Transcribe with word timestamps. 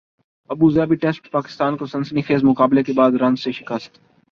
ابو 0.49 0.69
Dhabi 0.71 0.95
test 0.95 1.31
Pakistan 1.31 1.77
کو 1.77 1.85
سنسنی 1.85 2.21
خیزمقابلے 2.21 2.83
کے 2.83 2.93
بعد 2.93 3.11
رنز 3.21 3.39
سے 3.39 3.51
شکست 3.51 3.99